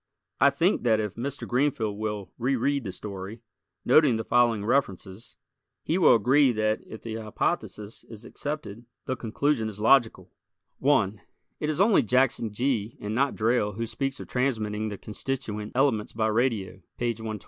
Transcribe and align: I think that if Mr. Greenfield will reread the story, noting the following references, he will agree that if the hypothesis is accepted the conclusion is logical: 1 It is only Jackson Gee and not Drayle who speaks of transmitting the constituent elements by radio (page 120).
I 0.39 0.49
think 0.49 0.81
that 0.81 0.99
if 0.99 1.13
Mr. 1.13 1.47
Greenfield 1.47 1.95
will 1.95 2.31
reread 2.39 2.85
the 2.85 2.91
story, 2.91 3.43
noting 3.85 4.15
the 4.15 4.23
following 4.23 4.65
references, 4.65 5.37
he 5.83 5.99
will 5.99 6.15
agree 6.15 6.51
that 6.53 6.81
if 6.87 7.03
the 7.03 7.17
hypothesis 7.17 8.03
is 8.05 8.25
accepted 8.25 8.85
the 9.05 9.15
conclusion 9.15 9.69
is 9.69 9.79
logical: 9.79 10.31
1 10.79 11.21
It 11.59 11.69
is 11.69 11.79
only 11.79 12.01
Jackson 12.01 12.51
Gee 12.51 12.97
and 12.99 13.13
not 13.13 13.35
Drayle 13.35 13.73
who 13.75 13.85
speaks 13.85 14.19
of 14.19 14.27
transmitting 14.27 14.89
the 14.89 14.97
constituent 14.97 15.71
elements 15.75 16.13
by 16.13 16.29
radio 16.29 16.81
(page 16.97 17.19
120). 17.19 17.39